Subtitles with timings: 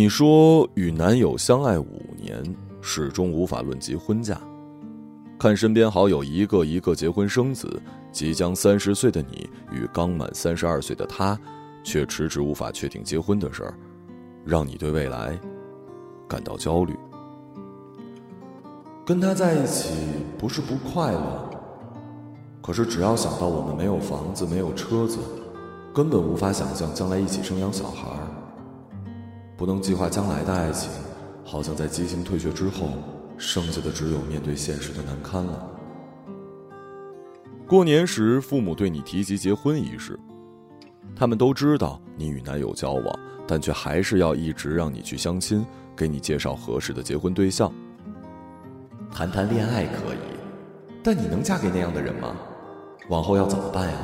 [0.00, 2.42] 你说与男友相爱五年，
[2.80, 4.40] 始终无法论及婚嫁。
[5.38, 7.70] 看身边好友一个一个结婚生子，
[8.10, 11.38] 即将三十岁的你与刚满三十二岁的他，
[11.84, 13.74] 却迟迟无法确定结婚的事儿，
[14.42, 15.38] 让你对未来
[16.26, 16.96] 感到焦虑。
[19.04, 19.92] 跟他在一起
[20.38, 21.50] 不是不快乐，
[22.62, 25.18] 可是只要想到我们没有房子、没有车子，
[25.92, 28.08] 根本无法想象将来一起生养小孩。
[29.60, 30.90] 不能计划将来的爱情，
[31.44, 32.88] 好像在激情退却之后，
[33.36, 35.68] 剩下的只有面对现实的难堪了。
[37.66, 40.18] 过年时，父母对你提及结婚一事，
[41.14, 45.62] 他们都知道你与男友交往，但却还是要一直让你去相亲，
[45.94, 47.70] 给你介绍合适的结婚对象。
[49.12, 50.40] 谈谈恋爱可以，
[51.04, 52.34] 但你能嫁给那样的人吗？
[53.10, 53.98] 往后要怎么办呀？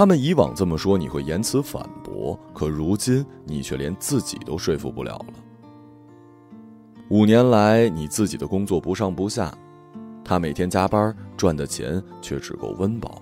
[0.00, 5.34] 他们以往这么说，你会言辞反驳；可如今，你却连自己都说服不了了。
[7.10, 9.52] 五年来，你自己的工作不上不下，
[10.24, 13.20] 他每天加班赚的钱却只够温饱。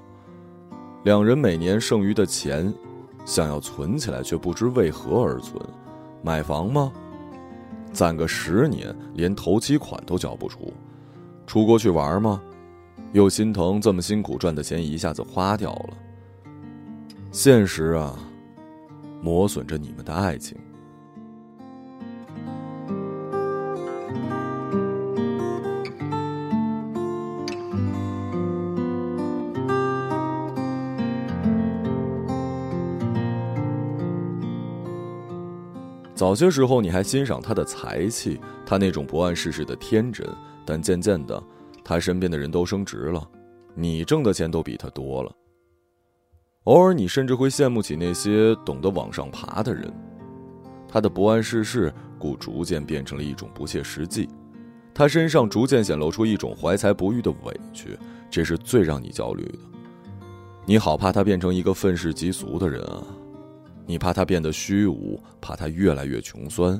[1.03, 2.73] 两人每年剩余的钱，
[3.25, 5.61] 想要存起来，却不知为何而存。
[6.23, 6.93] 买房吗？
[7.93, 10.73] 攒个十年，连头期款都交不出。
[11.45, 12.41] 出国去玩吗？
[13.15, 15.97] 又心疼这么辛苦赚的钱一下子花掉了。
[17.31, 18.19] 现实啊，
[19.23, 20.59] 磨损着你们的爱情。
[36.15, 40.27] 早些时候，你还欣赏他的才气，他那种不谙世事的天真。
[40.67, 41.41] 但渐渐的，
[41.85, 43.27] 他身边的人都升职了，
[43.75, 45.33] 你挣的钱都比他多了。
[46.69, 49.91] 偶尔，你甚至会羡慕起那些懂得往上爬的人。
[50.87, 54.29] 他的不谙世事，故逐渐变成了一种不切实际。
[54.93, 57.99] 他身上逐渐显露出一种怀才不遇的委屈，
[58.29, 59.59] 这是最让你焦虑的。
[60.67, 63.03] 你好怕他变成一个愤世嫉俗的人啊！
[63.87, 66.79] 你怕他变得虚无，怕他越来越穷酸，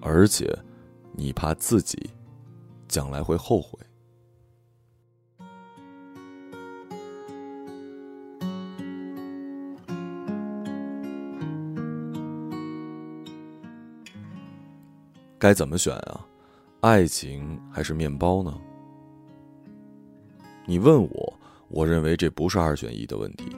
[0.00, 0.52] 而且，
[1.12, 2.10] 你怕自己
[2.88, 3.78] 将来会后悔。
[15.40, 16.20] 该怎么选啊？
[16.82, 18.54] 爱情还是面包呢？
[20.66, 21.32] 你问我，
[21.68, 23.56] 我认为这不是二选一的问题。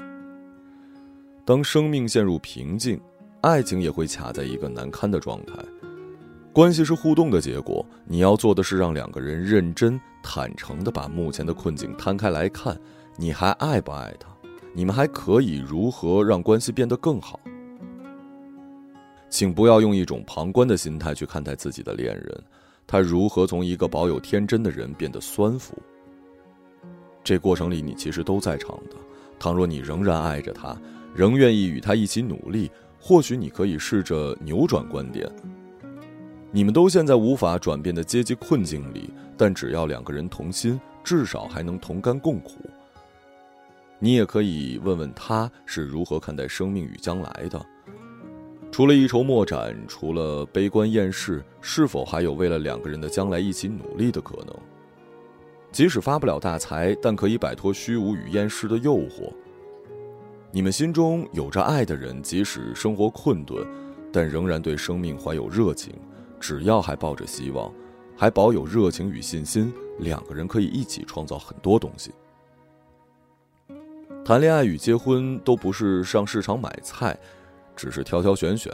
[1.45, 3.01] 当生命陷入瓶颈，
[3.41, 5.55] 爱情也会卡在一个难堪的状态。
[6.53, 12.79] 关系是互动的结果，你要做的是让两个人认真、坦诚的把目前的困境摊开来看。
[13.17, 14.29] 你还爱不爱他？
[14.73, 17.41] 你们还可以如何让关系变得更好？
[19.33, 22.43] 请不要用一种旁观的心态去看待自己的恋人，
[22.87, 25.75] 他如何从一个保有天真的人变得酸腐？
[27.25, 28.97] 这过程里你其实都在场的。
[29.39, 30.79] 倘若你仍然爱着他，
[31.15, 35.27] 仍愿意与他一起努力，或许你可以试着扭转观点。
[36.51, 42.59] 你们都陷在无法转变的阶级困境里，但只要两个人同心，至少还能同甘共苦。
[43.99, 47.65] 你也可以问问他是如何看待生命与将来的。
[48.73, 54.57] 除了一筹莫展，除了悲观厌世，是否还有为了两个人的将来一起努力的可能？
[55.71, 59.31] 即使发不了大财，但可以摆脱虚无与厌世的诱惑。
[60.51, 63.63] 你们心中有着爱的人，即使生活困顿，
[64.11, 65.93] 但仍然对生命怀有热情。
[66.41, 67.71] 只要还抱着希望，
[68.17, 72.11] 还保有热情与信心，两个人可以一起创造很多东西。
[74.25, 77.15] 谈恋爱与结婚都不是上市场买菜，
[77.77, 78.73] 只是挑挑选选。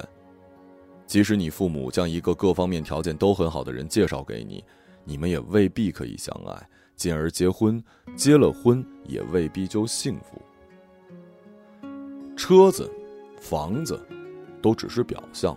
[1.06, 4.62] 即使你父母将一个各方面条件都很好的人介绍给你，
[5.05, 7.83] 你们也未必可以相爱，进而结婚。
[8.15, 10.41] 结了婚也未必就幸福。
[12.37, 12.91] 车子、
[13.41, 13.99] 房子，
[14.61, 15.56] 都只是表象。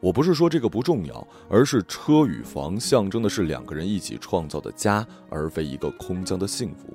[0.00, 6.94] 我不是说这个不重要，而是车与房象征的是两个人一起创造的家，而非一个空降的幸福。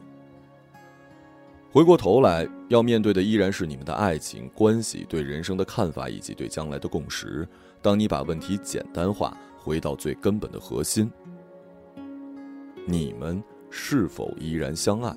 [1.76, 7.46] 回过头来，要面对的依然是你们的爱情关系、对人生的看法以及对将来的共识。
[7.82, 11.12] 当你把问题简单化，回到最根本的核心：
[12.88, 15.14] 你们是否依然相爱？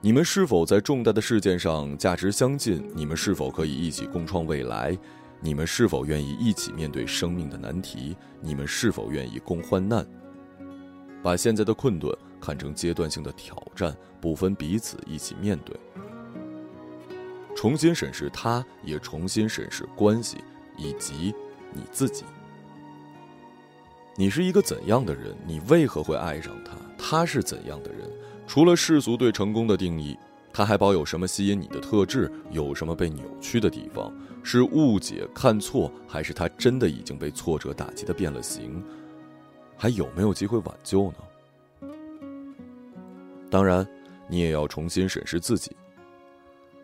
[0.00, 2.84] 你们是否在重大的事件上价值相近？
[2.92, 4.98] 你们是否可以一起共创未来？
[5.40, 8.16] 你们是否愿意一起面对生命的难题？
[8.40, 10.04] 你们是否愿意共患难？
[11.22, 15.76] 把现在的困顿看成阶段性的挑战，不分彼此一起面对。
[17.54, 20.38] 重新审视他，也重新审视关系，
[20.76, 21.34] 以及
[21.72, 22.24] 你自己。
[24.14, 25.36] 你是一个怎样的人？
[25.46, 26.76] 你为何会爱上他？
[26.98, 28.10] 他是怎样的人？
[28.46, 30.16] 除了世俗对成功的定义，
[30.52, 32.30] 他还保有什么吸引你的特质？
[32.50, 34.12] 有什么被扭曲的地方？
[34.42, 38.82] 是误解、看错，还是他真的已经被挫折打击的变了形？
[39.76, 41.18] 还有没有机会挽救呢？
[43.50, 43.86] 当然，
[44.28, 45.74] 你也要重新审视自己。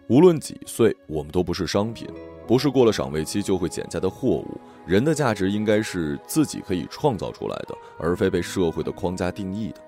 [0.09, 2.09] 无论几岁，我们都不是商品，
[2.47, 4.61] 不是过了赏味期就会减价的货物。
[4.85, 9.81] 人的价值应该是自己可以创造出来的，而非被社会的框架定义的。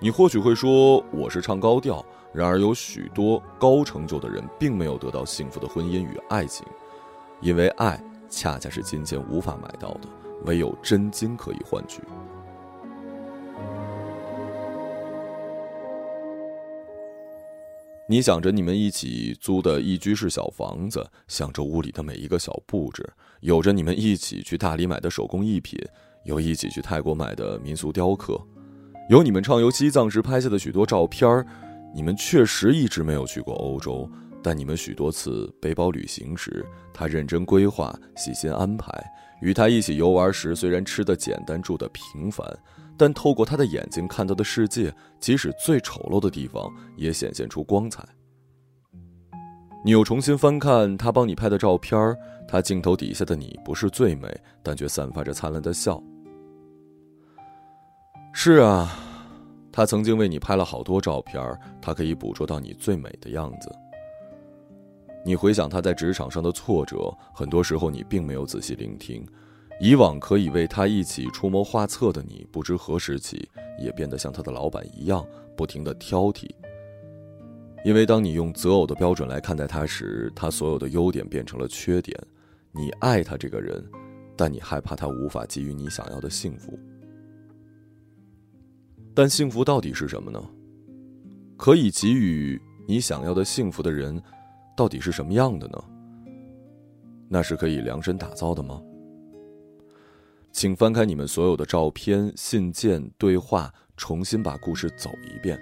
[0.00, 6.66] 你或许会说我是唱高调，然而有许多高成就的人并没有得到幸福的婚姻与爱情，
[7.40, 10.08] 因为爱恰恰是金钱无法买到的，
[10.44, 12.00] 唯有真金可以换取。
[18.12, 23.10] 你想着你们一起租的一居室小房子，想着屋里的每一个小布置，
[23.40, 25.78] 有着你们一起去大理买的手工艺品，
[26.26, 28.38] 有一起去泰国买的民俗雕刻，
[29.08, 31.46] 有你们畅游西藏时拍下的许多照片儿。
[31.94, 34.06] 你们确实一直没有去过欧洲，
[34.42, 38.92] 但你们许多次背包旅行时，他认真规划、细心安排；
[39.40, 42.46] 与他一起游玩时，虽然吃的简单、住的平凡。
[43.02, 48.00] 但透过他的眼睛看到的世界，即使最丑陋的地方，也显现出光彩。
[49.84, 52.16] 你又重新翻看他帮你拍的照片
[52.46, 54.32] 他镜头底下的你不是最美，
[54.62, 56.00] 但却散发着灿烂的笑。
[58.32, 58.96] 是啊，
[59.72, 63.68] 他曾经为你拍了好多照片他可以捕捉到你最美的样子。
[65.24, 69.26] 你回想他在职场上的挫折，很多时候你并没有仔细聆听。
[69.80, 73.48] 以往可以为他一起出谋划策的你，不知何时起
[73.80, 75.26] 也变得像他的老板一样，
[75.56, 76.48] 不停的挑剔。
[77.84, 82.16] 因为当你用择偶的标准来看待他时，他所有的优点变成了缺点。
[82.70, 83.84] 你爱他这个人，
[84.36, 86.78] 但你害怕他无法给予你想要的幸福。
[89.14, 90.40] 但幸福到底是什么呢？
[91.56, 94.22] 可以给予你想要的幸福的人，
[94.76, 95.84] 到底是什么样的呢？
[97.28, 98.80] 那是可以量身打造的吗？
[100.52, 105.60] 请翻开你们所有的照片、信件、对话，重新把故事走一遍。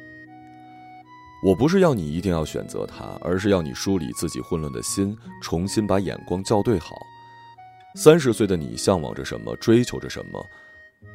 [1.43, 6.97] 我不是要你一定要选择他，而是要你梳理自己混乱的心，重新把眼光校对好。
[7.95, 10.45] 三十岁的你向往着什么，追求着什么？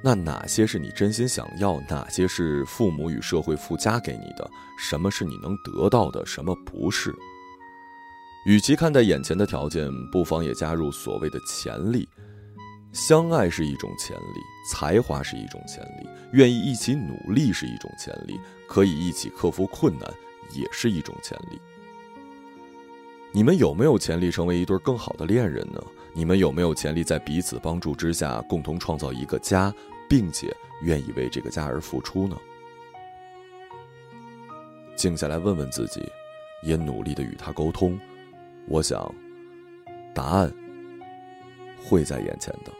[0.01, 1.80] 那哪些是你真心想要？
[1.81, 4.50] 哪些是父母与社会附加给你的？
[4.80, 6.25] 什么是你能得到的？
[6.25, 7.13] 什么不是？
[8.48, 12.07] 与其看待眼前的条件，不妨也加入所谓的潜力。
[12.95, 18.39] 相爱是一种潜力，才华是一种潜力，愿意一起努力是一种潜力，
[18.69, 20.09] 可以一起克服困难
[20.53, 21.59] 也是一种潜力。
[23.33, 25.83] 你们有没有潜力成为一对更好的恋人呢？
[26.13, 29.74] 你们有没有潜力在彼此帮助之下共同创造一个家，
[30.07, 32.38] 并且愿意为这个家而付出呢？
[34.95, 36.01] 静下来问问自己，
[36.63, 37.99] 也努力的与他沟通，
[38.69, 39.14] 我想，
[40.14, 40.49] 答案
[41.83, 42.71] 会在眼前的。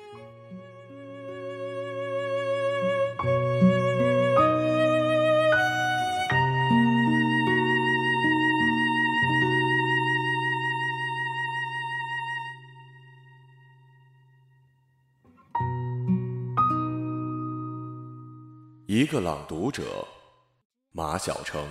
[18.96, 20.08] 一个朗读者，
[20.94, 21.68] 马晓成。